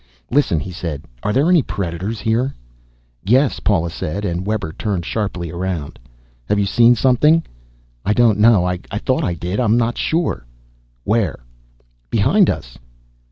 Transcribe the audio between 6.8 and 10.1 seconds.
something?" "I don't know. I thought I did. I'm not